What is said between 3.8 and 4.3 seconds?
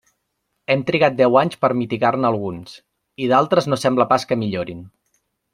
sembla pas